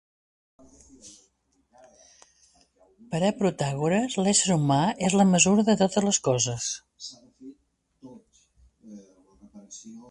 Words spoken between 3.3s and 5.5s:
Protàgores l'ésser humà és la